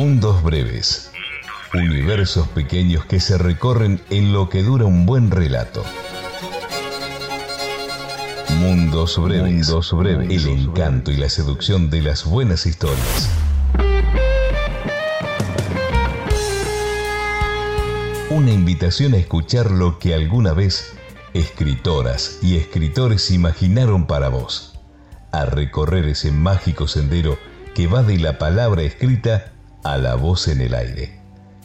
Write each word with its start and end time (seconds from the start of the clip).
Mundos 0.00 0.42
breves. 0.42 1.12
Universos 1.74 2.48
pequeños 2.48 3.04
que 3.04 3.20
se 3.20 3.36
recorren 3.36 4.00
en 4.08 4.32
lo 4.32 4.48
que 4.48 4.62
dura 4.62 4.86
un 4.86 5.04
buen 5.04 5.30
relato. 5.30 5.84
Mundos 8.60 9.22
breves. 9.22 9.68
Mundos 9.68 9.92
breves. 9.92 10.30
El 10.30 10.48
encanto 10.48 11.10
y 11.10 11.18
la 11.18 11.28
seducción 11.28 11.90
de 11.90 12.00
las 12.00 12.24
buenas 12.24 12.64
historias. 12.64 13.28
Una 18.30 18.52
invitación 18.52 19.12
a 19.12 19.18
escuchar 19.18 19.70
lo 19.70 19.98
que 19.98 20.14
alguna 20.14 20.54
vez 20.54 20.94
escritoras 21.34 22.38
y 22.40 22.56
escritores 22.56 23.30
imaginaron 23.30 24.06
para 24.06 24.30
vos. 24.30 24.80
A 25.30 25.44
recorrer 25.44 26.06
ese 26.06 26.32
mágico 26.32 26.88
sendero 26.88 27.36
que 27.74 27.86
va 27.86 28.02
de 28.02 28.18
la 28.18 28.38
palabra 28.38 28.80
escrita 28.80 29.52
a 29.84 29.96
la 29.98 30.14
voz 30.14 30.48
en 30.48 30.60
el 30.60 30.74
aire. 30.74 31.18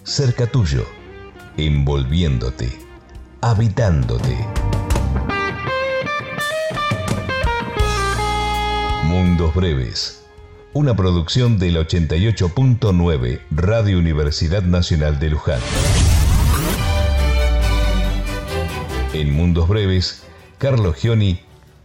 Cerca 0.03 0.47
tuyo, 0.47 0.85
envolviéndote, 1.57 2.69
habitándote. 3.41 4.37
Mundos 9.03 9.53
Breves, 9.53 10.23
una 10.73 10.95
producción 10.95 11.57
del 11.57 11.77
88.9 11.77 13.41
Radio 13.51 13.97
Universidad 13.97 14.63
Nacional 14.63 15.19
de 15.19 15.29
Luján. 15.29 15.59
En 19.13 19.33
Mundos 19.33 19.67
Breves, 19.67 20.23
Carlos 20.57 20.97
Gioni 20.97 21.39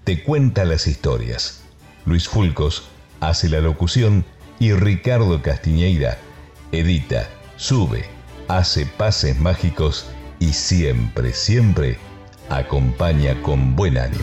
te 0.05 0.23
cuenta 0.23 0.65
las 0.65 0.87
historias. 0.87 1.63
Luis 2.05 2.29
Fulcos 2.29 2.89
hace 3.21 3.49
la 3.49 3.61
locución 3.61 4.25
y 4.61 4.73
Ricardo 4.75 5.43
Castiñeira 5.43 6.19
edita, 6.71 7.29
sube, 7.57 8.05
hace 8.47 8.87
pases 8.87 9.37
mágicos 9.41 10.07
y 10.39 10.53
siempre, 10.53 11.33
siempre 11.33 11.99
acompaña 12.49 13.43
con 13.43 13.75
buen 13.75 13.99
ánimo. 13.99 14.23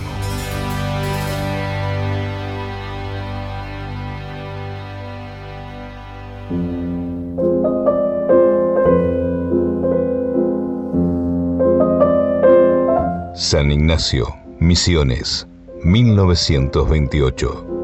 San 13.33 13.71
Ignacio, 13.71 14.35
Misiones, 14.59 15.47
1928. 15.83 17.76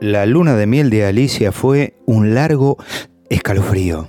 La 0.00 0.24
luna 0.24 0.56
de 0.56 0.66
miel 0.66 0.88
de 0.88 1.04
Alicia 1.04 1.52
fue 1.52 1.92
un 2.06 2.34
largo 2.34 2.78
escalofrío. 3.28 4.08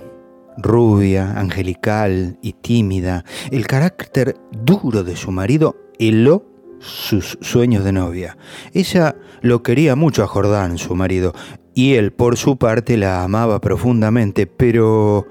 Rubia, 0.56 1.38
angelical 1.38 2.38
y 2.40 2.54
tímida, 2.54 3.26
el 3.50 3.66
carácter 3.66 4.36
duro 4.52 5.04
de 5.04 5.16
su 5.16 5.32
marido 5.32 5.76
heló 5.98 6.46
sus 6.78 7.36
sueños 7.42 7.84
de 7.84 7.92
novia. 7.92 8.38
Ella 8.72 9.16
lo 9.42 9.62
quería 9.62 9.94
mucho 9.94 10.22
a 10.22 10.28
Jordán, 10.28 10.78
su 10.78 10.94
marido, 10.94 11.34
y 11.74 11.92
él 11.96 12.10
por 12.14 12.38
su 12.38 12.56
parte 12.56 12.96
la 12.96 13.22
amaba 13.22 13.60
profundamente, 13.60 14.46
pero 14.46 15.26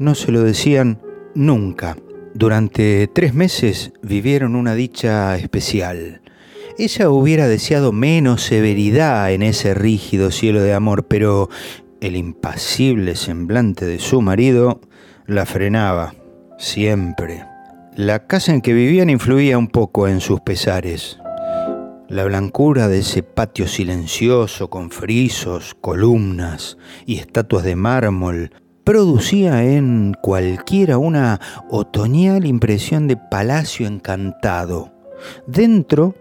no 0.00 0.16
se 0.16 0.32
lo 0.32 0.42
decían 0.42 1.00
nunca. 1.36 1.96
Durante 2.34 3.06
tres 3.06 3.32
meses 3.32 3.92
vivieron 4.02 4.56
una 4.56 4.74
dicha 4.74 5.36
especial. 5.36 6.20
Ella 6.82 7.10
hubiera 7.10 7.46
deseado 7.46 7.92
menos 7.92 8.42
severidad 8.42 9.30
en 9.34 9.42
ese 9.42 9.74
rígido 9.74 10.30
cielo 10.30 10.62
de 10.62 10.72
amor, 10.72 11.04
pero 11.04 11.50
el 12.00 12.16
impasible 12.16 13.16
semblante 13.16 13.84
de 13.84 13.98
su 13.98 14.22
marido 14.22 14.80
la 15.26 15.44
frenaba, 15.44 16.14
siempre. 16.56 17.44
La 17.96 18.26
casa 18.26 18.54
en 18.54 18.62
que 18.62 18.72
vivían 18.72 19.10
influía 19.10 19.58
un 19.58 19.68
poco 19.68 20.08
en 20.08 20.22
sus 20.22 20.40
pesares. 20.40 21.18
La 22.08 22.24
blancura 22.24 22.88
de 22.88 23.00
ese 23.00 23.22
patio 23.22 23.68
silencioso 23.68 24.70
con 24.70 24.90
frisos, 24.90 25.76
columnas 25.82 26.78
y 27.04 27.18
estatuas 27.18 27.62
de 27.62 27.76
mármol 27.76 28.52
producía 28.84 29.64
en 29.64 30.14
cualquiera 30.22 30.96
una 30.96 31.42
otoñal 31.68 32.46
impresión 32.46 33.06
de 33.06 33.18
palacio 33.18 33.86
encantado. 33.86 34.94
Dentro 35.46 36.14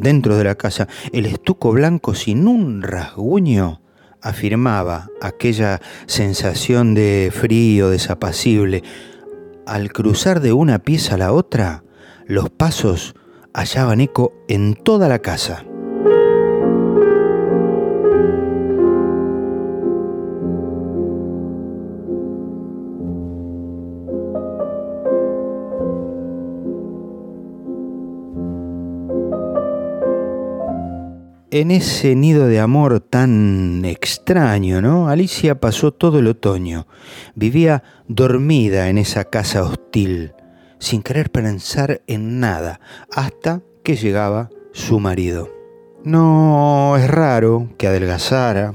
Dentro 0.00 0.38
de 0.38 0.44
la 0.44 0.54
casa, 0.54 0.88
el 1.12 1.26
estuco 1.26 1.72
blanco 1.72 2.14
sin 2.14 2.48
un 2.48 2.80
rasguño 2.80 3.82
afirmaba 4.22 5.10
aquella 5.20 5.82
sensación 6.06 6.94
de 6.94 7.30
frío 7.30 7.90
desapacible. 7.90 8.82
Al 9.66 9.92
cruzar 9.92 10.40
de 10.40 10.54
una 10.54 10.78
pieza 10.78 11.16
a 11.16 11.18
la 11.18 11.34
otra, 11.34 11.84
los 12.26 12.48
pasos 12.48 13.14
hallaban 13.52 14.00
eco 14.00 14.32
en 14.48 14.74
toda 14.74 15.06
la 15.06 15.18
casa. 15.18 15.66
En 31.50 31.70
ese 31.70 32.14
nido 32.14 32.46
de 32.46 32.60
amor 32.60 33.00
tan 33.00 33.84
extraño, 33.84 34.80
¿no? 34.80 35.08
Alicia 35.08 35.58
pasó 35.58 35.92
todo 35.92 36.20
el 36.20 36.28
otoño. 36.28 36.86
Vivía 37.34 37.82
dormida 38.08 38.88
en 38.88 38.98
esa 38.98 39.24
casa 39.24 39.64
hostil, 39.64 40.32
sin 40.78 41.02
querer 41.02 41.30
pensar 41.30 42.02
en 42.06 42.40
nada, 42.40 42.80
hasta 43.12 43.62
que 43.82 43.96
llegaba 43.96 44.50
su 44.72 45.00
marido. 45.00 45.48
No 46.04 46.96
es 46.96 47.08
raro 47.08 47.68
que 47.76 47.86
adelgazara. 47.88 48.74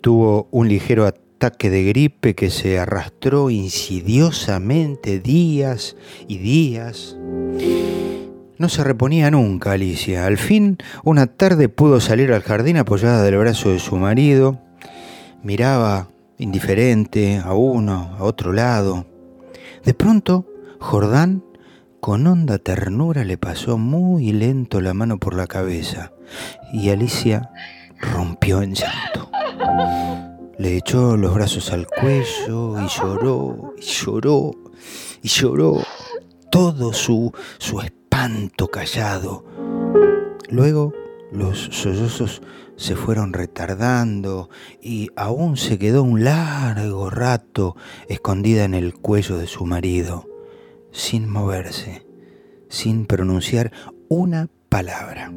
Tuvo 0.00 0.48
un 0.50 0.68
ligero 0.68 1.06
ataque 1.06 1.70
de 1.70 1.84
gripe 1.84 2.34
que 2.34 2.50
se 2.50 2.78
arrastró 2.78 3.50
insidiosamente 3.50 5.20
días 5.20 5.96
y 6.26 6.38
días. 6.38 7.16
No 8.58 8.68
se 8.68 8.82
reponía 8.82 9.30
nunca 9.30 9.72
Alicia. 9.72 10.26
Al 10.26 10.36
fin, 10.36 10.78
una 11.04 11.28
tarde 11.28 11.68
pudo 11.68 12.00
salir 12.00 12.32
al 12.32 12.42
jardín 12.42 12.76
apoyada 12.76 13.22
del 13.22 13.38
brazo 13.38 13.70
de 13.70 13.78
su 13.78 13.96
marido. 13.96 14.58
Miraba 15.44 16.08
indiferente 16.38 17.40
a 17.44 17.54
uno, 17.54 18.16
a 18.18 18.24
otro 18.24 18.52
lado. 18.52 19.06
De 19.84 19.94
pronto, 19.94 20.44
Jordán, 20.80 21.44
con 22.00 22.26
honda 22.26 22.58
ternura, 22.58 23.24
le 23.24 23.38
pasó 23.38 23.78
muy 23.78 24.32
lento 24.32 24.80
la 24.80 24.92
mano 24.92 25.18
por 25.18 25.34
la 25.34 25.46
cabeza 25.46 26.12
y 26.72 26.90
Alicia 26.90 27.50
rompió 28.00 28.62
en 28.62 28.74
llanto. 28.74 29.30
Le 30.58 30.76
echó 30.76 31.16
los 31.16 31.32
brazos 31.32 31.72
al 31.72 31.86
cuello 31.86 32.82
y 32.82 32.88
lloró, 32.88 33.74
y 33.78 33.82
lloró, 33.82 34.50
y 35.22 35.28
lloró 35.28 35.80
todo 36.50 36.92
su, 36.92 37.32
su 37.58 37.80
callado. 38.66 39.44
Luego 40.50 40.92
los 41.30 41.68
sollozos 41.70 42.42
se 42.76 42.96
fueron 42.96 43.32
retardando 43.32 44.50
y 44.82 45.10
aún 45.14 45.56
se 45.56 45.78
quedó 45.78 46.02
un 46.02 46.24
largo 46.24 47.10
rato 47.10 47.76
escondida 48.08 48.64
en 48.64 48.74
el 48.74 48.94
cuello 48.94 49.38
de 49.38 49.46
su 49.46 49.66
marido, 49.66 50.26
sin 50.90 51.28
moverse, 51.28 52.06
sin 52.68 53.06
pronunciar 53.06 53.72
una 54.08 54.48
palabra. 54.68 55.30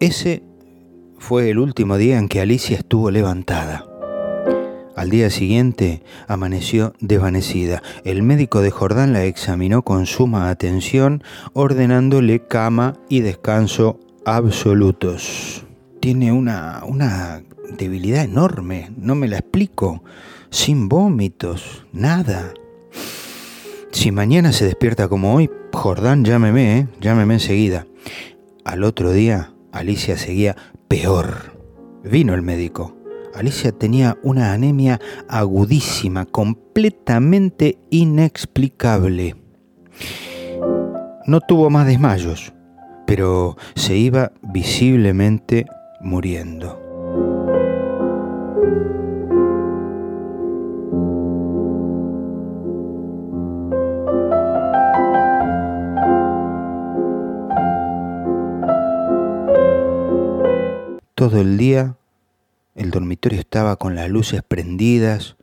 Ese 0.00 0.42
fue 1.18 1.50
el 1.50 1.58
último 1.58 1.98
día 1.98 2.18
en 2.18 2.28
que 2.30 2.40
Alicia 2.40 2.78
estuvo 2.78 3.10
levantada. 3.10 3.84
Al 4.96 5.10
día 5.10 5.28
siguiente 5.28 6.02
amaneció 6.26 6.94
desvanecida. 7.00 7.82
El 8.02 8.22
médico 8.22 8.62
de 8.62 8.70
Jordán 8.70 9.12
la 9.12 9.26
examinó 9.26 9.82
con 9.82 10.06
suma 10.06 10.48
atención, 10.48 11.22
ordenándole 11.52 12.46
cama 12.46 12.94
y 13.10 13.20
descanso 13.20 14.00
absolutos. 14.24 15.66
Tiene 16.00 16.32
una, 16.32 16.80
una 16.86 17.42
debilidad 17.76 18.24
enorme, 18.24 18.92
no 18.96 19.14
me 19.14 19.28
la 19.28 19.36
explico. 19.36 20.02
Sin 20.48 20.88
vómitos, 20.88 21.86
nada. 21.92 22.54
Si 23.92 24.12
mañana 24.12 24.52
se 24.52 24.64
despierta 24.64 25.08
como 25.08 25.34
hoy, 25.34 25.50
Jordán, 25.74 26.24
llámeme, 26.24 26.78
¿eh? 26.78 26.88
llámeme 27.02 27.34
enseguida. 27.34 27.86
Al 28.64 28.84
otro 28.84 29.12
día, 29.12 29.52
Alicia 29.72 30.16
seguía 30.16 30.56
peor. 30.88 31.58
Vino 32.04 32.34
el 32.34 32.42
médico. 32.42 32.96
Alicia 33.34 33.72
tenía 33.72 34.18
una 34.22 34.52
anemia 34.52 35.00
agudísima, 35.28 36.26
completamente 36.26 37.78
inexplicable. 37.90 39.36
No 41.26 41.40
tuvo 41.40 41.70
más 41.70 41.86
desmayos, 41.86 42.52
pero 43.06 43.56
se 43.76 43.96
iba 43.96 44.32
visiblemente 44.42 45.66
muriendo. 46.00 46.89
Todo 61.30 61.42
el 61.42 61.58
día 61.58 61.94
el 62.74 62.90
dormitorio 62.90 63.38
estaba 63.38 63.76
con 63.76 63.94
las 63.94 64.10
luces 64.10 64.42
prendidas, 64.42 65.36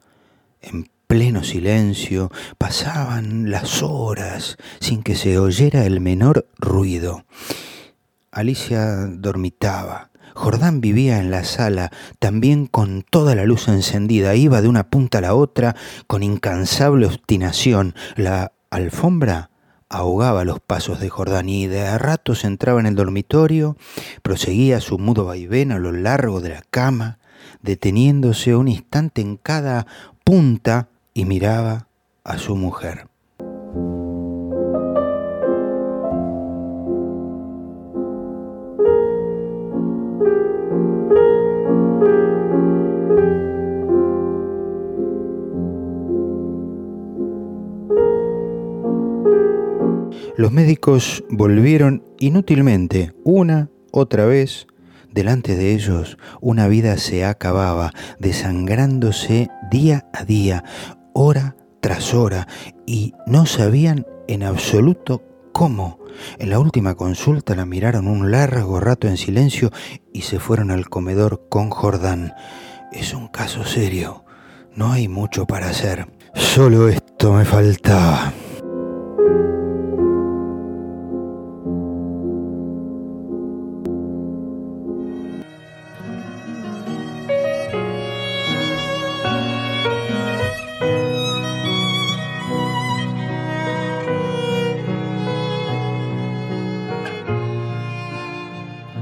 en 0.62 0.90
pleno 1.08 1.46
silencio, 1.46 2.30
pasaban 2.58 3.50
las 3.52 3.82
horas 3.84 4.58
sin 4.82 5.02
que 5.02 5.16
se 5.16 5.40
oyera 5.40 5.86
el 5.86 6.02
menor 6.02 6.46
ruido. 6.58 7.24
Alicia 8.34 9.08
dormitaba. 9.08 10.10
Jordán 10.34 10.82
vivía 10.82 11.20
en 11.20 11.32
la 11.32 11.46
sala, 11.46 11.90
también 12.20 12.68
con 12.68 13.06
toda 13.10 13.34
la 13.34 13.46
luz 13.46 13.70
encendida. 13.70 14.36
Iba 14.36 14.62
de 14.62 14.68
una 14.68 14.90
punta 14.90 15.20
a 15.20 15.22
la 15.22 15.36
otra 15.36 15.78
con 16.06 16.22
incansable 16.22 17.06
obstinación. 17.06 17.96
La 18.18 18.52
alfombra 18.72 19.52
ahogaba 19.90 20.44
los 20.44 20.60
pasos 20.60 21.00
de 21.00 21.10
Jordán 21.10 21.50
y 21.50 21.68
de 21.68 21.88
a 21.88 21.98
ratos 21.98 22.44
entraba 22.44 22.80
en 22.80 22.86
el 22.86 22.96
dormitorio, 22.96 23.78
proseguía 24.22 24.82
su 24.82 24.98
mudo 24.98 25.26
vaivén 25.26 25.72
a 25.72 25.80
lo 25.80 25.92
largo 25.92 26.42
de 26.42 26.50
la 26.50 26.62
cama, 26.70 27.20
deteniéndose 27.62 28.56
un 28.56 28.68
instante 28.68 29.22
en 29.22 29.38
cada 29.38 29.88
punta 30.24 30.90
y 31.14 31.26
miraba 31.26 31.88
a 32.24 32.38
su 32.38 32.56
mujer. 32.56 33.08
Los 50.38 50.52
médicos 50.52 51.24
volvieron 51.32 52.04
inútilmente, 52.20 53.12
una, 53.24 53.72
otra 53.92 54.28
vez. 54.28 54.68
Delante 55.12 55.56
de 55.56 55.74
ellos 55.74 56.20
una 56.42 56.68
vida 56.68 56.98
se 56.98 57.26
acababa, 57.26 57.92
desangrándose 58.20 59.50
día 59.72 60.06
a 60.14 60.26
día, 60.26 60.64
hora 61.14 61.56
tras 61.82 62.14
hora, 62.14 62.48
y 62.86 63.16
no 63.26 63.48
sabían 63.48 64.06
en 64.28 64.44
absoluto 64.44 65.24
cómo. 65.54 65.98
En 66.38 66.52
la 66.52 66.60
última 66.60 66.94
consulta 66.94 67.56
la 67.56 67.66
miraron 67.66 68.08
un 68.08 68.30
largo 68.30 68.80
rato 68.80 69.08
en 69.08 69.18
silencio 69.18 69.72
y 70.14 70.22
se 70.22 70.38
fueron 70.38 70.70
al 70.70 70.88
comedor 70.88 71.48
con 71.50 71.72
Jordán. 71.72 72.36
Es 72.92 73.16
un 73.16 73.28
caso 73.28 73.66
serio, 73.66 74.24
no 74.76 74.92
hay 74.92 75.08
mucho 75.08 75.48
para 75.48 75.70
hacer. 75.70 76.06
Solo 76.36 76.90
esto 76.90 77.34
me 77.34 77.44
faltaba. 77.44 78.32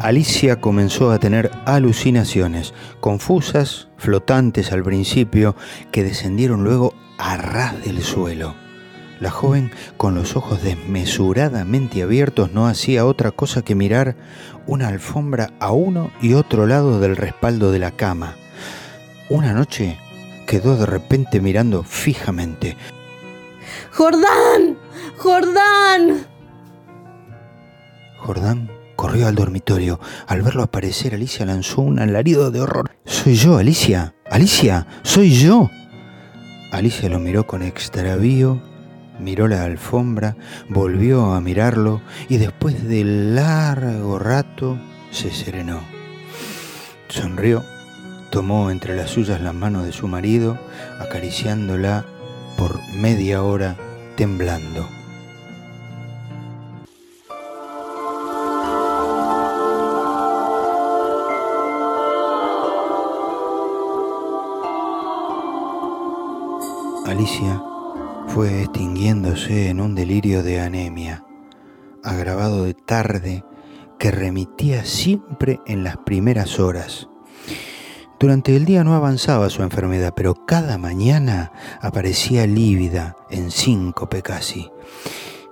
Alicia 0.06 0.62
comenzó 0.62 1.10
a 1.10 1.18
tener 1.18 1.50
alucinaciones, 1.66 2.76
confusas, 3.00 3.88
flotantes 3.98 4.72
al 4.72 4.84
principio, 4.84 5.56
que 5.92 6.04
descendieron 6.04 6.64
luego 6.64 6.94
a 7.18 7.38
ras 7.38 7.84
del 7.84 8.04
suelo. 8.04 8.54
La 9.20 9.32
joven, 9.32 9.72
con 9.98 10.14
los 10.14 10.36
ojos 10.36 10.62
desmesuradamente 10.62 12.04
abiertos, 12.04 12.52
no 12.52 12.68
hacía 12.68 13.04
otra 13.04 13.32
cosa 13.32 13.64
que 13.64 13.74
mirar 13.74 14.16
una 14.68 14.90
alfombra 14.90 15.54
a 15.60 15.72
uno 15.72 16.12
y 16.22 16.36
otro 16.36 16.68
lado 16.68 17.00
del 17.00 17.16
respaldo 17.16 17.72
de 17.72 17.80
la 17.80 17.90
cama. 17.90 18.36
Una 19.28 19.54
noche 19.54 19.98
quedó 20.46 20.78
de 20.78 20.86
repente 20.86 21.42
mirando 21.42 21.82
fijamente. 21.82 22.78
¡Jordán! 23.92 24.78
¡Jordán! 25.18 26.28
Jordán 28.20 28.75
Al 29.24 29.36
dormitorio. 29.36 30.00
Al 30.28 30.42
verlo 30.42 30.64
aparecer, 30.64 31.16
Alicia 31.16 31.46
lanzó 31.46 31.82
un 31.82 32.00
alarido 32.00 32.52
de 32.52 32.62
horror. 32.62 32.92
Soy 33.06 33.36
yo, 33.36 33.58
Alicia. 33.58 34.14
Alicia, 34.30 34.88
soy 35.04 35.32
yo. 35.32 35.70
Alicia 36.72 37.10
lo 37.10 37.20
miró 37.20 37.48
con 37.48 37.62
extravío, 37.62 38.62
miró 39.20 39.48
la 39.48 39.64
alfombra, 39.64 40.36
volvió 40.68 41.34
a 41.34 41.42
mirarlo 41.42 42.02
y 42.28 42.38
después 42.38 42.88
de 42.88 43.04
largo 43.06 44.20
rato 44.20 44.78
se 45.12 45.32
serenó. 45.32 45.80
Sonrió, 47.08 47.64
tomó 48.32 48.72
entre 48.72 48.96
las 48.96 49.12
suyas 49.12 49.40
las 49.40 49.54
manos 49.54 49.86
de 49.86 49.94
su 49.94 50.08
marido, 50.08 50.60
acariciándola 51.00 52.06
por 52.58 52.80
media 52.94 53.44
hora 53.44 53.78
temblando. 54.18 54.95
Alicia 67.06 67.62
fue 68.30 68.64
extinguiéndose 68.64 69.70
en 69.70 69.80
un 69.80 69.94
delirio 69.94 70.42
de 70.42 70.60
anemia, 70.60 71.24
agravado 72.04 72.64
de 72.64 72.74
tarde 72.74 73.46
que 74.00 74.10
remitía 74.10 74.86
siempre 74.86 75.60
en 75.68 75.84
las 75.84 75.98
primeras 75.98 76.60
horas. 76.60 77.08
Durante 78.20 78.56
el 78.56 78.66
día 78.66 78.84
no 78.84 78.96
avanzaba 78.96 79.52
su 79.52 79.62
enfermedad, 79.62 80.14
pero 80.16 80.34
cada 80.48 80.80
mañana 80.80 81.52
aparecía 81.80 82.48
lívida, 82.48 83.16
en 83.30 83.52
síncope 83.52 84.24
casi. 84.24 84.72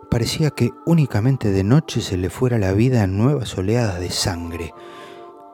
Parecía 0.09 0.49
que 0.49 0.71
únicamente 0.87 1.51
de 1.51 1.63
noche 1.63 2.01
se 2.01 2.17
le 2.17 2.31
fuera 2.31 2.57
la 2.57 2.73
vida 2.73 3.03
en 3.03 3.15
nuevas 3.15 3.55
oleadas 3.55 3.99
de 3.99 4.09
sangre, 4.09 4.73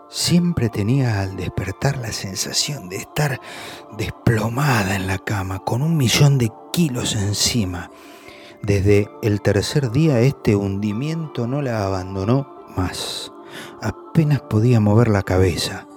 Siempre 0.10 0.70
tenía 0.70 1.22
al 1.22 1.36
despertar 1.36 1.98
la 1.98 2.12
sensación 2.12 2.90
de 2.90 2.98
estar 2.98 3.40
desplomada 3.96 4.96
en 4.96 5.06
la 5.06 5.20
cama, 5.20 5.60
con 5.60 5.84
un 5.84 5.98
millón 5.98 6.40
de 6.40 6.52
kilos 6.74 7.16
encima. 7.16 7.92
Desde 8.64 9.08
el 9.22 9.42
tercer 9.42 9.92
día 9.92 10.20
este 10.22 10.56
hundimiento 10.56 11.46
no 11.46 11.62
la 11.62 11.86
abandonó 11.86 12.48
más. 12.76 13.32
Apenas 13.82 14.42
podía 14.42 14.80
mover 14.80 15.10
la 15.10 15.22
cabeza. 15.22 15.88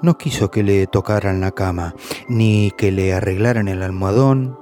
No 0.00 0.16
quiso 0.16 0.50
que 0.50 0.62
le 0.62 0.86
tocaran 0.86 1.40
la 1.40 1.52
cama, 1.52 1.94
ni 2.28 2.72
que 2.78 2.92
le 2.92 3.12
arreglaran 3.12 3.68
el 3.68 3.82
almohadón. 3.82 4.58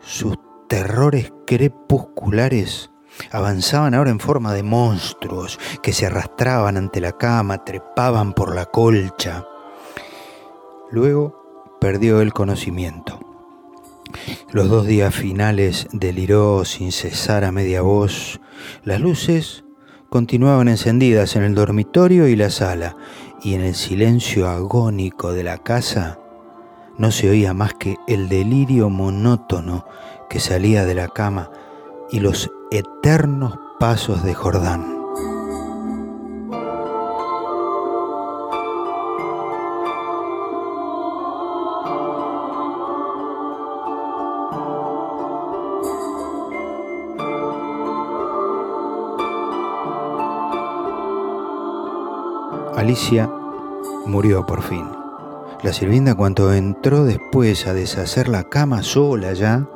Sus 0.00 0.36
terrores 0.68 1.32
crepusculares 1.46 2.91
Avanzaban 3.30 3.94
ahora 3.94 4.10
en 4.10 4.20
forma 4.20 4.52
de 4.52 4.62
monstruos 4.62 5.58
que 5.82 5.92
se 5.92 6.06
arrastraban 6.06 6.76
ante 6.76 7.00
la 7.00 7.12
cama, 7.12 7.64
trepaban 7.64 8.32
por 8.32 8.54
la 8.54 8.66
colcha. 8.66 9.46
Luego 10.90 11.76
perdió 11.80 12.20
el 12.20 12.32
conocimiento. 12.32 13.20
Los 14.50 14.68
dos 14.68 14.86
días 14.86 15.14
finales 15.14 15.88
deliró 15.92 16.64
sin 16.64 16.92
cesar 16.92 17.44
a 17.44 17.52
media 17.52 17.82
voz. 17.82 18.40
Las 18.84 19.00
luces 19.00 19.64
continuaban 20.10 20.68
encendidas 20.68 21.36
en 21.36 21.42
el 21.42 21.54
dormitorio 21.54 22.28
y 22.28 22.36
la 22.36 22.50
sala, 22.50 22.96
y 23.42 23.54
en 23.54 23.62
el 23.62 23.74
silencio 23.74 24.48
agónico 24.48 25.32
de 25.32 25.42
la 25.42 25.58
casa 25.58 26.18
no 26.98 27.10
se 27.10 27.30
oía 27.30 27.54
más 27.54 27.74
que 27.74 27.96
el 28.06 28.28
delirio 28.28 28.90
monótono 28.90 29.86
que 30.28 30.38
salía 30.38 30.84
de 30.84 30.94
la 30.94 31.08
cama 31.08 31.50
y 32.10 32.20
los 32.20 32.50
eternos 32.72 33.58
pasos 33.78 34.22
de 34.24 34.32
Jordán. 34.32 34.82
Alicia 52.74 53.30
murió 54.06 54.46
por 54.46 54.62
fin. 54.62 54.88
La 55.62 55.74
sirvienta 55.74 56.14
cuando 56.14 56.54
entró 56.54 57.04
después 57.04 57.66
a 57.66 57.74
deshacer 57.74 58.28
la 58.28 58.44
cama 58.44 58.82
sola 58.82 59.34
ya, 59.34 59.68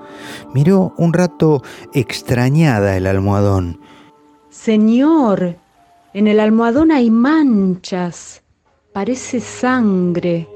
miró 0.56 0.94
un 0.96 1.12
rato 1.12 1.62
extrañada 1.92 2.96
el 2.96 3.06
almohadón. 3.06 3.78
Señor, 4.48 5.56
en 6.14 6.28
el 6.28 6.40
almohadón 6.40 6.92
hay 6.92 7.10
manchas. 7.10 8.42
Parece 8.94 9.40
sangre. 9.40 10.48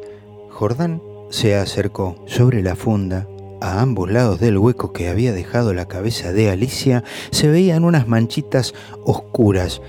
Jordán 0.49 1.03
se 1.29 1.55
acercó 1.55 2.17
sobre 2.25 2.63
la 2.63 2.77
funda. 2.77 3.29
A 3.61 3.83
ambos 3.83 4.11
lados 4.11 4.41
del 4.41 4.57
hueco 4.57 4.95
que 4.95 5.09
había 5.09 5.35
dejado 5.35 5.75
la 5.75 5.87
cabeza 5.87 6.33
de 6.33 6.49
Alicia 6.49 7.05
se 7.31 7.49
veían 7.49 7.85
unas 7.85 8.09
manchitas 8.09 8.73
oscuras. 9.05 9.83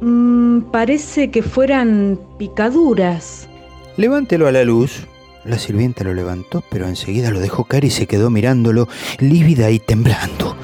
Mm, 0.00 0.60
parece 0.70 1.32
que 1.32 1.42
fueran 1.42 2.20
picaduras. 2.38 3.48
Levántelo 3.96 4.46
a 4.46 4.52
la 4.52 4.62
luz. 4.62 5.08
La 5.46 5.58
sirvienta 5.60 6.02
lo 6.02 6.12
levantó, 6.12 6.62
pero 6.68 6.88
enseguida 6.88 7.30
lo 7.30 7.38
dejó 7.38 7.64
caer 7.64 7.84
y 7.84 7.90
se 7.90 8.08
quedó 8.08 8.30
mirándolo, 8.30 8.88
lívida 9.20 9.70
y 9.70 9.78
temblando. 9.78 10.56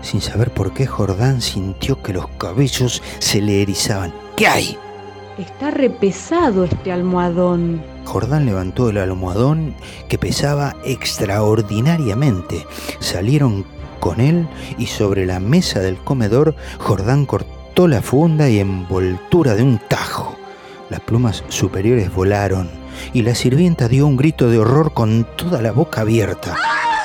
Sin 0.00 0.20
saber 0.20 0.52
por 0.52 0.72
qué, 0.72 0.86
Jordán 0.86 1.40
sintió 1.40 2.00
que 2.02 2.12
los 2.12 2.28
cabellos 2.38 3.02
se 3.18 3.40
le 3.40 3.62
erizaban. 3.62 4.14
¿Qué 4.36 4.46
hay? 4.46 4.78
Está 5.38 5.72
repesado 5.72 6.64
este 6.64 6.92
almohadón. 6.92 7.82
Jordán 8.04 8.46
levantó 8.46 8.90
el 8.90 8.98
almohadón 8.98 9.74
que 10.08 10.18
pesaba 10.18 10.76
extraordinariamente. 10.84 12.64
Salieron 13.00 13.64
con 13.98 14.20
él 14.20 14.46
y 14.78 14.86
sobre 14.86 15.26
la 15.26 15.40
mesa 15.40 15.80
del 15.80 15.96
comedor 15.98 16.54
Jordán 16.78 17.26
cortó 17.26 17.88
la 17.88 18.02
funda 18.02 18.48
y 18.48 18.60
envoltura 18.60 19.56
de 19.56 19.64
un 19.64 19.80
tajo. 19.88 20.36
Las 20.90 21.00
plumas 21.00 21.44
superiores 21.48 22.14
volaron 22.14 22.70
y 23.12 23.22
la 23.22 23.34
sirvienta 23.34 23.88
dio 23.88 24.06
un 24.06 24.16
grito 24.16 24.50
de 24.50 24.58
horror 24.58 24.92
con 24.92 25.26
toda 25.36 25.62
la 25.62 25.72
boca 25.72 26.02
abierta. 26.02 26.56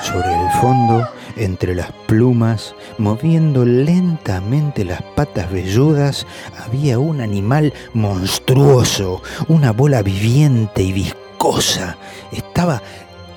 Sobre 0.04 0.34
el 0.34 0.52
fondo 0.60 1.08
entre 1.38 1.76
las 1.76 1.92
plumas, 2.08 2.76
moviendo 2.98 3.66
lentamente 3.66 4.86
las 4.86 5.02
patas 5.02 5.52
velludas, 5.52 6.28
había 6.64 7.00
un 7.00 7.22
animal 7.22 7.74
monstruoso, 7.94 9.22
una 9.48 9.72
bola 9.72 10.02
viviente 10.02 10.84
y 10.84 10.92
viscosa. 10.92 11.98
Estaba 12.32 12.82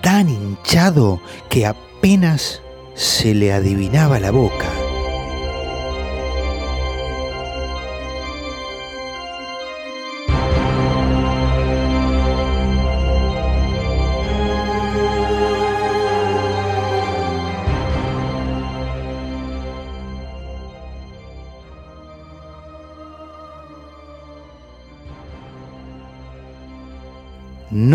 tan 0.03 0.29
hinchado 0.29 1.21
que 1.49 1.67
apenas 1.67 2.63
se 2.95 3.35
le 3.35 3.53
adivinaba 3.53 4.21
la 4.21 4.31
boca. 4.31 4.86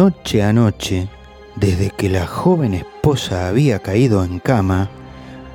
Noche 0.04 0.42
a 0.42 0.52
noche, 0.52 1.08
desde 1.56 1.92
que 1.92 2.10
la 2.10 2.26
joven 2.26 2.74
esposa 2.74 3.48
había 3.48 3.78
caído 3.78 4.24
en 4.24 4.40
cama, 4.40 4.90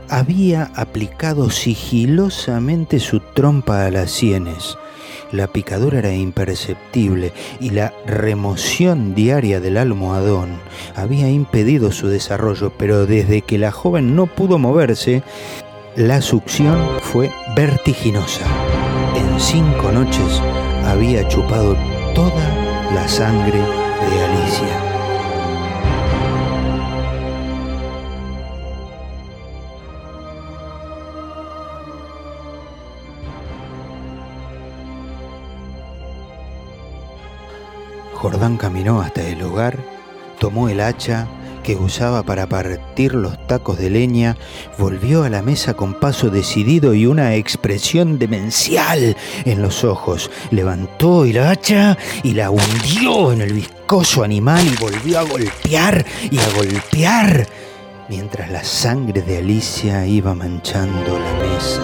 había 0.09 0.71
aplicado 0.77 1.51
sigilosamente 1.51 3.01
su 3.01 3.19
trompa 3.19 3.87
a 3.87 3.91
las 3.91 4.13
sienes. 4.13 4.79
La 5.33 5.49
picadura 5.49 5.99
era 5.99 6.15
imperceptible 6.15 7.33
y 7.59 7.71
la 7.71 7.93
remoción 8.07 9.17
diaria 9.17 9.59
del 9.59 9.79
almohadón 9.79 10.61
había 10.95 11.29
impedido 11.29 11.91
su 11.91 12.07
desarrollo, 12.07 12.73
pero 12.79 13.05
desde 13.05 13.43
que 13.43 13.59
la 13.59 13.73
joven 13.73 14.15
no 14.15 14.27
pudo 14.27 14.61
moverse, 14.61 15.25
la 15.97 16.23
succión 16.23 16.79
fue 17.01 17.33
vertiginosa. 17.57 18.45
En 19.17 19.41
cinco 19.41 19.91
noches 19.91 20.41
había 20.85 21.27
chupado 21.27 21.77
toda 22.15 22.93
la 22.95 23.09
sangre 23.09 23.86
de 24.01 24.25
Alicia. 24.25 24.97
Jordán 38.15 38.57
caminó 38.57 39.01
hasta 39.01 39.23
el 39.23 39.43
hogar, 39.43 39.79
tomó 40.39 40.69
el 40.69 40.81
hacha 40.81 41.29
que 41.63 41.75
usaba 41.75 42.23
para 42.23 42.49
partir 42.49 43.13
los 43.13 43.45
tacos 43.49 43.77
de 43.77 43.91
leña, 43.91 44.37
volvió 44.79 45.25
a 45.25 45.29
la 45.31 45.43
mesa 45.43 45.75
con 45.75 45.95
paso 45.95 46.31
decidido 46.31 46.95
y 46.95 47.07
una 47.07 47.35
expresión 47.35 48.21
demencial 48.21 49.17
en 49.45 49.63
los 49.63 49.83
ojos. 49.83 50.31
Levantó 50.53 51.25
el 51.25 51.39
hacha 51.39 51.99
y 52.23 52.35
la 52.35 52.51
hundió 52.51 53.33
en 53.33 53.41
el 53.41 53.53
viscoso 53.87 54.25
animal 54.25 54.67
y 54.67 54.75
volvió 54.81 55.21
a 55.21 55.23
golpear 55.23 56.05
y 56.29 56.41
a 56.41 56.49
golpear, 56.57 57.47
mientras 58.09 58.51
la 58.51 58.65
sangre 58.65 59.23
de 59.23 59.39
Alicia 59.39 60.05
iba 60.05 60.35
manchando 60.35 61.17
la 61.17 61.33
mesa, 61.35 61.81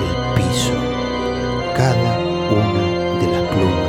el 0.00 0.34
piso, 0.34 0.72
cada 1.76 2.18
una 2.48 3.20
de 3.20 3.26
las 3.30 3.52
plumas 3.52 3.85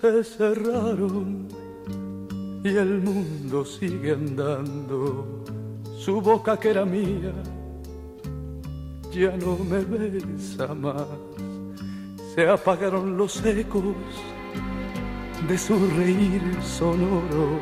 se 0.00 0.24
cerraron 0.24 1.48
y 2.64 2.68
el 2.68 3.00
mundo 3.00 3.64
sigue 3.64 4.12
andando. 4.12 5.44
Su 5.98 6.20
boca 6.20 6.56
que 6.56 6.70
era 6.70 6.84
mía 6.84 7.32
ya 9.12 9.36
no 9.36 9.56
me 9.58 9.80
besa 9.80 10.74
más. 10.74 11.06
Se 12.34 12.48
apagaron 12.48 13.16
los 13.16 13.44
ecos 13.44 13.84
de 15.48 15.56
su 15.56 15.74
reír 15.96 16.42
sonoro 16.62 17.58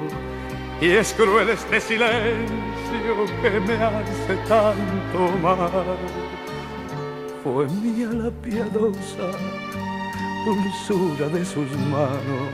y 0.81 0.91
es 0.91 1.13
cruel 1.15 1.51
este 1.51 1.81
silencio 1.81 3.15
que 3.43 3.61
me 3.61 3.75
hace 3.75 4.37
tanto 4.49 5.39
mal. 5.43 5.97
Fue 7.43 7.67
mía 7.69 8.09
la 8.13 8.31
piadosa 8.31 9.31
dulzura 10.45 11.29
de 11.29 11.45
sus 11.45 11.71
manos 11.89 12.51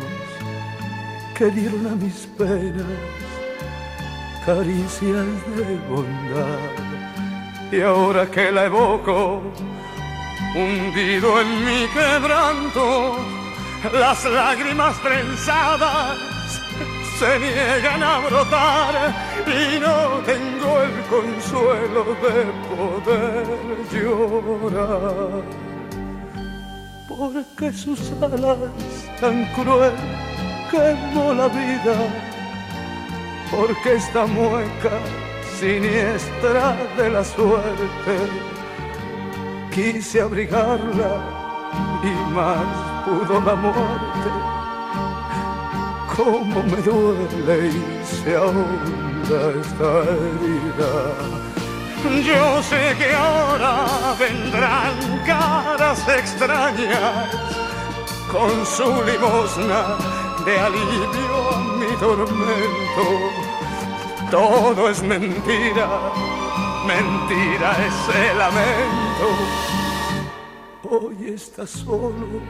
que 1.37 1.50
dieron 1.50 1.87
a 1.87 1.94
mis 1.97 2.26
penas 2.38 2.87
caricias 4.47 5.26
de 5.56 5.78
bondad. 5.88 6.70
Y 7.73 7.80
ahora 7.80 8.30
que 8.30 8.50
la 8.52 8.66
evoco, 8.66 9.42
hundido 10.54 11.40
en 11.40 11.64
mi 11.64 11.87
quebranto, 11.88 13.16
las 13.92 14.25
lágrimas 14.25 15.00
trenzadas 15.02 16.18
se 17.18 17.38
niegan 17.38 18.02
a 18.02 18.18
brotar 18.20 18.94
y 19.47 19.78
no 19.78 20.20
tengo 20.25 20.80
el 20.82 20.97
consuelo 21.14 22.04
de 22.25 22.37
poder 22.70 23.47
llorar 23.92 25.70
porque 27.21 27.71
sus 27.71 28.00
alas 28.23 28.57
tan 29.21 29.45
cruel 29.53 29.93
quemó 30.71 31.35
la 31.35 31.49
vida, 31.49 31.97
porque 33.50 33.97
esta 33.97 34.25
mueca 34.25 34.95
siniestra 35.59 36.79
de 36.97 37.11
la 37.11 37.23
suerte 37.23 38.17
quise 39.71 40.23
abrigarla 40.23 41.12
y 42.03 42.33
más 42.33 43.05
pudo 43.05 43.39
la 43.43 43.55
muerte. 43.55 44.31
Cómo 46.17 46.62
me 46.62 46.81
duele 46.89 47.69
y 47.69 48.07
se 48.07 48.35
ahonda 48.35 49.41
esta 49.61 49.91
herida. 50.11 51.50
Yo 52.02 52.62
sé 52.62 52.97
que 52.99 53.12
ahora 53.14 54.16
vendrán 54.19 55.23
caras 55.26 56.09
extrañas 56.09 57.28
con 58.33 58.64
su 58.64 58.85
limosna 59.04 59.99
de 60.45 60.59
alivio 60.59 61.50
a 61.52 61.59
mi 61.78 61.97
tormento. 61.97 63.04
Todo 64.30 64.88
es 64.88 65.02
mentira, 65.02 65.88
mentira 66.87 67.76
ese 67.87 68.35
lamento. 68.35 69.26
Hoy 70.88 71.35
está 71.35 71.66
solo 71.66 72.40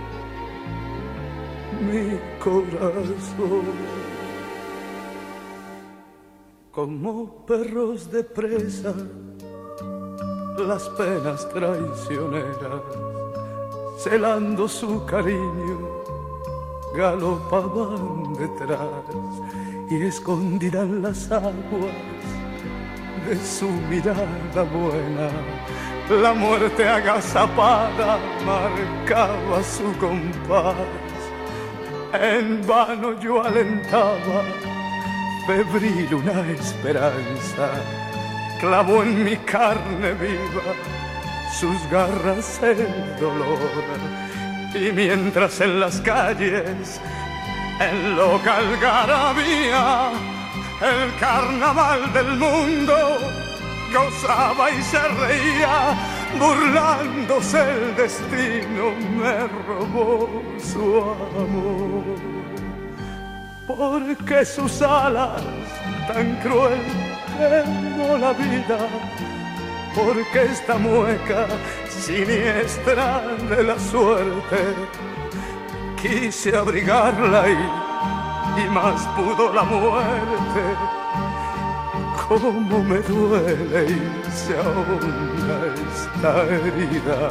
mi 1.80 2.18
corazón. 2.38 3.64
Como 6.70 7.44
perros 7.46 8.10
de 8.12 8.22
presa, 8.22 8.94
las 10.56 10.88
penas 10.90 11.48
traicioneras, 11.48 12.82
celando 13.98 14.68
su 14.68 15.04
cariño 15.04 16.00
galopaban 16.94 18.34
detrás 18.34 19.04
y 19.88 20.02
escondirán 20.02 21.02
las 21.02 21.30
aguas 21.30 21.94
de 23.26 23.36
su 23.36 23.68
mirada 23.68 24.62
buena. 24.72 25.30
La 26.10 26.34
muerte 26.34 26.88
agazapada 26.88 28.18
marcaba 28.44 29.62
su 29.62 29.96
compás. 29.98 30.74
En 32.12 32.66
vano 32.66 33.18
yo 33.20 33.42
alentaba 33.42 34.42
febril 35.46 36.14
una 36.14 36.50
esperanza. 36.50 37.99
Clavó 38.60 39.02
en 39.02 39.24
mi 39.24 39.36
carne 39.38 40.12
viva 40.12 40.74
sus 41.58 41.90
garras 41.90 42.60
el 42.62 43.16
dolor 43.18 43.58
y 44.74 44.92
mientras 44.92 45.60
en 45.60 45.80
las 45.80 46.00
calles, 46.00 47.00
en 47.80 48.16
loca 48.16 48.58
algarabía, 48.58 50.10
el 50.80 51.18
carnaval 51.18 52.12
del 52.12 52.36
mundo 52.36 53.18
gozaba 53.92 54.70
y 54.70 54.82
se 54.82 55.08
reía, 55.08 55.94
burlándose 56.38 57.60
el 57.60 57.96
destino, 57.96 58.92
me 59.16 59.48
robó 59.66 60.42
su 60.58 61.00
amor. 61.36 62.04
Porque 63.66 64.44
sus 64.44 64.82
alas 64.82 65.42
tan 66.06 66.36
cruel 66.36 67.09
como 67.40 68.18
la 68.18 68.32
vida, 68.32 68.78
porque 69.94 70.42
esta 70.42 70.76
mueca 70.76 71.46
siniestra 71.88 73.22
de 73.48 73.62
la 73.64 73.78
suerte. 73.78 74.74
Quise 76.00 76.56
abrigarla 76.56 77.48
y, 77.48 78.62
y 78.62 78.68
más 78.70 79.06
pudo 79.16 79.52
la 79.52 79.62
muerte. 79.62 80.62
Cómo 82.28 82.84
me 82.84 82.98
duele 82.98 83.90
y 83.90 84.30
se 84.30 84.56
ahonda 84.56 85.56
esta 85.90 86.42
herida. 86.44 87.30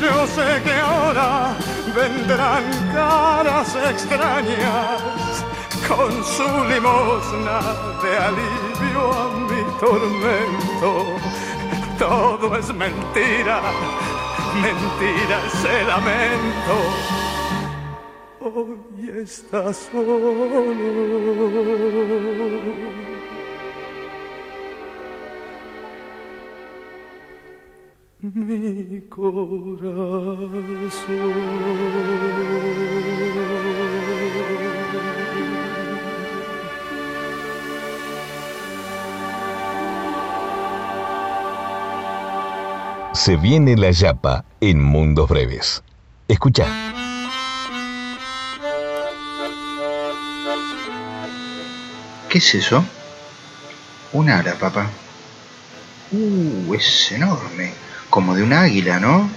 Yo 0.00 0.26
sé 0.26 0.62
que 0.64 0.74
ahora 0.74 1.54
vendrán 1.94 2.64
caras 2.92 3.74
extrañas 3.88 5.45
con 5.88 6.24
su 6.24 6.48
limosna 6.72 7.60
de 8.02 8.16
alivio 8.28 9.12
a 9.12 9.24
mi 9.48 9.62
tormento 9.80 11.16
todo 11.98 12.56
es 12.56 12.74
mentira, 12.74 13.60
mentira 14.60 15.40
ese 15.46 15.84
lamento. 15.84 16.74
Hoy 18.40 19.10
está 19.22 19.72
solo. 19.72 20.36
Mi 28.20 29.00
corazón. 29.08 30.06
Se 43.26 43.36
viene 43.36 43.76
la 43.76 43.90
yapa 43.90 44.44
en 44.60 44.80
Mundos 44.80 45.28
Breves. 45.28 45.82
Escucha. 46.28 46.64
¿Qué 52.28 52.38
es 52.38 52.54
eso? 52.54 52.84
Un 54.12 54.30
ara, 54.30 54.54
papá. 54.54 54.88
Uh, 56.12 56.72
es 56.74 57.10
enorme. 57.10 57.72
Como 58.10 58.36
de 58.36 58.44
un 58.44 58.52
águila, 58.52 59.00
¿no? 59.00 59.28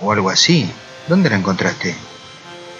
O 0.00 0.10
algo 0.10 0.30
así. 0.30 0.72
¿Dónde 1.06 1.28
la 1.28 1.36
encontraste? 1.36 1.94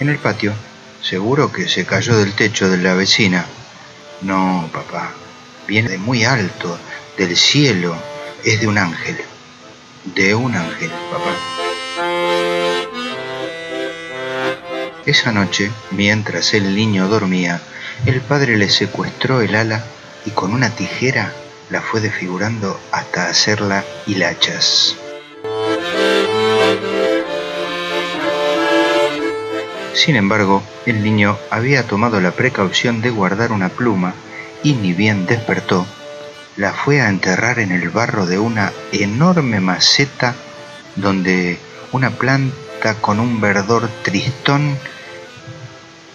En 0.00 0.08
el 0.08 0.16
patio. 0.16 0.54
Seguro 1.02 1.52
que 1.52 1.68
se 1.68 1.84
cayó 1.84 2.16
del 2.16 2.32
techo 2.32 2.70
de 2.70 2.78
la 2.78 2.94
vecina. 2.94 3.44
No, 4.22 4.70
papá. 4.72 5.12
Viene 5.68 5.90
de 5.90 5.98
muy 5.98 6.24
alto, 6.24 6.78
del 7.18 7.36
cielo. 7.36 7.94
Es 8.42 8.62
de 8.62 8.66
un 8.66 8.78
ángel 8.78 9.18
de 10.04 10.34
un 10.34 10.54
ángel, 10.54 10.90
papá. 11.10 11.34
Esa 15.06 15.32
noche, 15.32 15.70
mientras 15.90 16.54
el 16.54 16.74
niño 16.74 17.08
dormía, 17.08 17.60
el 18.06 18.20
padre 18.20 18.56
le 18.56 18.68
secuestró 18.68 19.40
el 19.40 19.54
ala 19.54 19.84
y 20.26 20.30
con 20.30 20.52
una 20.52 20.70
tijera 20.70 21.32
la 21.70 21.80
fue 21.80 22.00
desfigurando 22.00 22.78
hasta 22.92 23.28
hacerla 23.28 23.84
hilachas. 24.06 24.96
Sin 29.94 30.16
embargo, 30.16 30.62
el 30.86 31.02
niño 31.02 31.38
había 31.50 31.86
tomado 31.86 32.20
la 32.20 32.32
precaución 32.32 33.00
de 33.00 33.10
guardar 33.10 33.52
una 33.52 33.68
pluma 33.68 34.14
y 34.62 34.74
ni 34.74 34.92
bien 34.92 35.26
despertó, 35.26 35.86
la 36.56 36.72
fue 36.72 37.00
a 37.00 37.08
enterrar 37.08 37.58
en 37.58 37.72
el 37.72 37.90
barro 37.90 38.26
de 38.26 38.38
una 38.38 38.72
enorme 38.92 39.60
maceta 39.60 40.34
donde 40.96 41.58
una 41.92 42.10
planta 42.10 42.94
con 43.00 43.18
un 43.18 43.40
verdor 43.40 43.88
tristón 44.02 44.78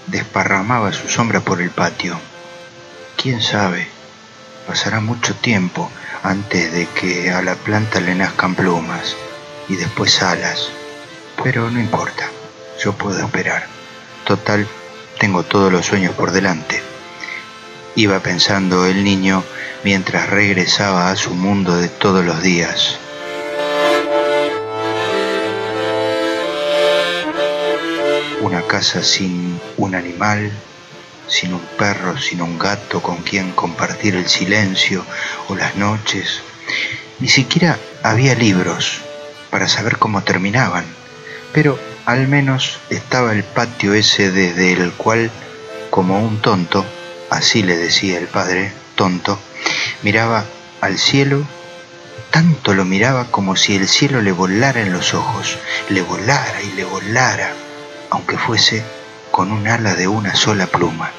desparramaba 0.08 0.94
su 0.94 1.08
sombra 1.10 1.42
por 1.42 1.62
el 1.62 1.72
patio. 1.72 2.20
¿Quién 3.18 3.42
sabe? 3.42 3.88
Pasará 4.68 5.02
mucho 5.02 5.36
tiempo 5.36 5.92
antes 6.24 6.72
de 6.72 6.88
que 6.88 7.32
a 7.32 7.42
la 7.42 7.56
planta 7.56 8.00
le 8.00 8.16
nazcan 8.16 8.56
plumas 8.56 9.16
y 9.68 9.76
después 9.76 10.22
alas. 10.22 10.70
Pero 11.44 11.70
no 11.70 11.80
importa, 11.80 12.26
yo 12.82 12.94
puedo 12.94 13.20
esperar. 13.20 13.68
Total, 14.26 14.68
tengo 15.20 15.44
todos 15.44 15.72
los 15.72 15.86
sueños 15.86 16.14
por 16.16 16.32
delante. 16.32 16.89
Iba 18.00 18.22
pensando 18.22 18.86
el 18.86 19.04
niño 19.04 19.44
mientras 19.84 20.30
regresaba 20.30 21.12
a 21.12 21.18
su 21.18 21.32
mundo 21.32 21.76
de 21.76 21.90
todos 21.90 22.24
los 22.24 22.42
días. 22.42 22.98
Una 28.40 28.62
casa 28.62 29.04
sin 29.04 29.60
un 29.76 29.96
animal, 29.96 30.50
sin 31.28 31.54
un 31.54 31.62
perro, 31.78 32.18
sin 32.18 32.42
un 32.42 32.58
gato 32.58 33.02
con 33.02 33.18
quien 33.18 33.52
compartir 33.52 34.16
el 34.16 34.30
silencio 34.30 35.06
o 35.50 35.56
las 35.56 35.76
noches. 35.76 36.40
Ni 37.20 37.28
siquiera 37.28 37.78
había 38.02 38.34
libros 38.34 39.02
para 39.50 39.68
saber 39.68 39.98
cómo 39.98 40.24
terminaban, 40.24 40.86
pero 41.52 41.78
al 42.06 42.30
menos 42.30 42.80
estaba 42.90 43.34
el 43.34 43.44
patio 43.44 43.94
ese 43.94 44.32
desde 44.32 44.72
el 44.72 44.94
cual, 44.94 45.30
como 45.90 46.24
un 46.24 46.42
tonto, 46.42 46.86
así 47.30 47.64
le 47.64 47.78
decía 47.78 48.18
el 48.18 48.28
padre, 48.28 48.72
tonto, 48.96 49.40
miraba 50.04 50.46
al 50.82 50.98
cielo, 50.98 51.44
tanto 52.32 52.74
lo 52.74 52.86
miraba 52.86 53.26
como 53.32 53.56
si 53.56 53.76
el 53.76 53.88
cielo 53.88 54.22
le 54.22 54.32
volara 54.32 54.82
en 54.82 54.94
los 54.94 55.14
ojos, 55.14 55.58
le 55.90 56.02
volara 56.02 56.62
y 56.62 56.76
le 56.76 56.84
volara, 56.84 57.54
aunque 58.10 58.38
fuese 58.38 58.84
con 59.32 59.52
un 59.52 59.68
ala 59.68 59.96
de 59.96 60.08
una 60.08 60.36
sola 60.36 60.68
pluma. 60.68 61.12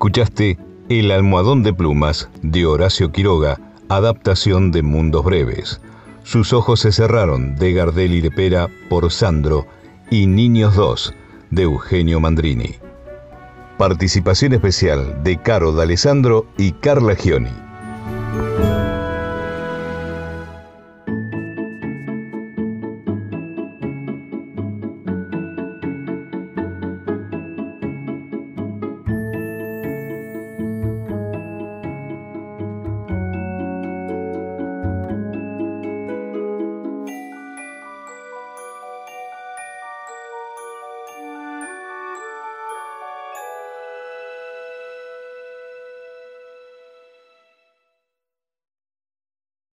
Escuchaste 0.00 0.56
El 0.88 1.10
almohadón 1.10 1.62
de 1.62 1.74
plumas 1.74 2.30
de 2.40 2.64
Horacio 2.64 3.12
Quiroga, 3.12 3.60
adaptación 3.90 4.72
de 4.72 4.80
Mundos 4.80 5.22
Breves, 5.22 5.82
Sus 6.22 6.54
ojos 6.54 6.80
se 6.80 6.90
cerraron 6.90 7.54
de 7.56 7.74
Gardel 7.74 8.14
y 8.14 8.22
de 8.22 8.30
Pera 8.30 8.70
por 8.88 9.12
Sandro 9.12 9.66
y 10.10 10.26
Niños 10.26 10.74
2 10.74 11.14
de 11.50 11.64
Eugenio 11.64 12.18
Mandrini. 12.18 12.76
Participación 13.76 14.54
especial 14.54 15.22
de 15.22 15.36
Caro 15.36 15.72
D'Alessandro 15.72 16.46
y 16.56 16.72
Carla 16.72 17.14
Gioni. 17.14 17.52